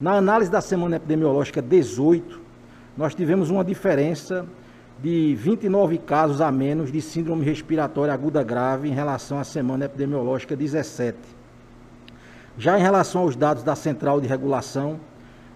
Na 0.00 0.12
análise 0.12 0.48
da 0.48 0.60
semana 0.60 0.94
epidemiológica 0.94 1.60
18, 1.60 2.40
nós 2.96 3.16
tivemos 3.16 3.50
uma 3.50 3.64
diferença 3.64 4.46
de 5.02 5.34
29 5.34 5.98
casos 5.98 6.40
a 6.40 6.52
menos 6.52 6.92
de 6.92 7.02
síndrome 7.02 7.44
respiratória 7.44 8.14
aguda 8.14 8.44
grave 8.44 8.88
em 8.88 8.92
relação 8.92 9.40
à 9.40 9.42
semana 9.42 9.86
epidemiológica 9.86 10.54
17. 10.54 11.18
Já 12.56 12.78
em 12.78 12.82
relação 12.82 13.22
aos 13.22 13.34
dados 13.34 13.64
da 13.64 13.74
Central 13.74 14.20
de 14.20 14.28
Regulação, 14.28 15.00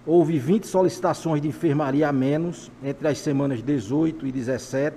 houve 0.04 0.40
20 0.40 0.66
solicitações 0.66 1.40
de 1.40 1.46
enfermaria 1.46 2.09
a 2.09 2.12
menos 2.12 2.68
entre 2.82 3.06
as 3.06 3.20
semanas 3.20 3.62
18 3.62 4.27
e 4.27 4.32
17 4.32 4.96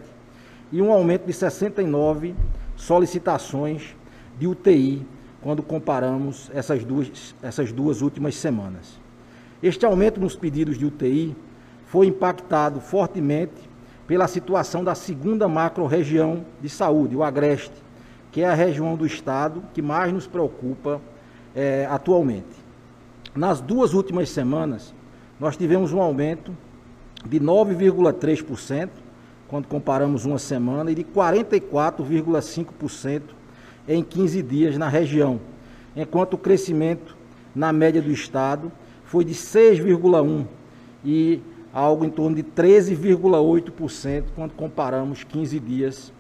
e 0.71 0.82
um 0.82 0.91
aumento 0.91 1.27
de 1.27 1.34
69 1.34 2.34
solicitações 2.75 3.96
de 4.39 4.48
UTI 4.48 5.05
quando 5.39 5.62
comparamos 5.62 6.50
essas 6.52 6.84
duas, 6.84 7.36
essas 7.43 7.71
duas 7.71 8.02
últimas 8.02 8.34
semanas. 8.38 9.05
Este 9.64 9.86
aumento 9.86 10.20
nos 10.20 10.36
pedidos 10.36 10.78
de 10.78 10.86
UTI 10.86 11.36
foi 11.86 12.08
impactado 12.08 12.80
fortemente 12.80 13.54
pela 14.08 14.27
situação 14.27 14.84
da 14.84 14.94
segunda 14.94 15.48
macro-região 15.48 16.46
de 16.62 16.70
saúde, 16.70 17.16
o 17.16 17.23
Agreste, 17.23 17.73
que 18.32 18.41
é 18.41 18.48
a 18.48 18.54
região 18.54 18.96
do 18.96 19.05
estado 19.05 19.63
que 19.73 19.82
mais 19.82 20.12
nos 20.12 20.27
preocupa 20.27 20.99
é, 21.55 21.88
atualmente. 21.90 22.66
Nas 23.34 23.62
duas 23.62 23.94
últimas 23.94 24.30
semanas, 24.30 24.94
nós 25.40 25.55
tivemos 25.58 25.94
um 25.94 26.02
aumento 26.02 26.55
de 27.26 27.40
9,3%, 27.40 28.90
quando 29.48 29.68
comparamos 29.68 30.26
uma 30.26 30.38
semana, 30.38 30.91
e 30.91 30.96
de 30.96 31.04
44,5% 31.04 33.22
em 33.88 34.04
15 34.04 34.44
dias 34.44 34.77
na 34.77 34.90
região, 34.90 35.40
enquanto 35.96 36.34
o 36.34 36.38
crescimento 36.38 37.16
na 37.55 37.72
média 37.72 38.02
do 38.02 38.12
estado 38.12 38.70
foi 39.05 39.23
de 39.23 39.34
6,1% 39.34 40.45
e 41.04 41.41
algo 41.73 42.05
em 42.05 42.09
torno 42.09 42.36
de 42.36 42.44
13,8% 42.44 44.24
quando 44.35 44.54
comparamos 44.54 45.24
15 45.24 45.60
dias 45.60 46.13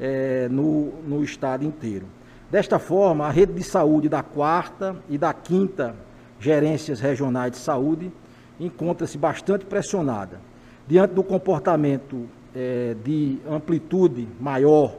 é, 0.00 0.48
no, 0.50 0.92
no 1.06 1.22
estado 1.22 1.64
inteiro. 1.64 2.06
Desta 2.50 2.78
forma, 2.78 3.26
a 3.26 3.30
rede 3.30 3.52
de 3.52 3.62
saúde 3.62 4.08
da 4.08 4.22
quarta 4.22 4.96
e 5.08 5.16
da 5.16 5.32
quinta 5.32 5.94
gerências 6.38 7.00
regionais 7.00 7.52
de 7.52 7.58
saúde 7.58 8.12
encontra-se 8.58 9.16
bastante 9.16 9.64
pressionada. 9.64 10.40
Diante 10.86 11.14
do 11.14 11.22
comportamento 11.22 12.26
é, 12.54 12.94
de 13.04 13.38
amplitude 13.48 14.28
maior 14.40 14.94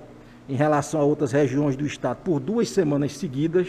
em 0.47 0.55
relação 0.55 0.99
a 0.99 1.03
outras 1.03 1.31
regiões 1.31 1.75
do 1.75 1.85
estado 1.85 2.17
por 2.23 2.39
duas 2.39 2.69
semanas 2.69 3.13
seguidas, 3.13 3.67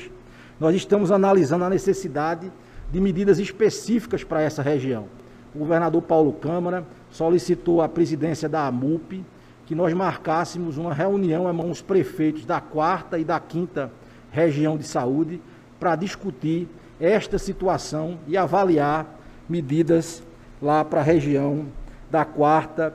nós 0.58 0.74
estamos 0.74 1.10
analisando 1.10 1.64
a 1.64 1.70
necessidade 1.70 2.42
de 2.46 2.52
medidas 3.00 3.38
específicas 3.38 4.22
para 4.24 4.42
essa 4.42 4.62
região. 4.62 5.06
O 5.54 5.58
governador 5.58 6.02
Paulo 6.02 6.32
Câmara 6.32 6.84
solicitou 7.10 7.80
à 7.80 7.88
presidência 7.88 8.48
da 8.48 8.66
AMUP 8.66 9.24
que 9.66 9.74
nós 9.74 9.92
marcássemos 9.94 10.76
uma 10.76 10.92
reunião 10.92 11.44
com 11.56 11.70
os 11.70 11.80
prefeitos 11.80 12.44
da 12.44 12.60
quarta 12.60 13.18
e 13.18 13.24
da 13.24 13.40
quinta 13.40 13.90
região 14.30 14.76
de 14.76 14.84
saúde 14.84 15.40
para 15.78 15.96
discutir 15.96 16.68
esta 17.00 17.38
situação 17.38 18.18
e 18.26 18.36
avaliar 18.36 19.06
medidas 19.48 20.22
lá 20.60 20.84
para 20.84 21.00
a 21.00 21.04
região 21.04 21.66
da 22.10 22.24
quarta 22.24 22.94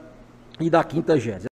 e 0.59 0.69
da 0.69 0.83
quinta 0.83 1.17
GES. 1.19 1.49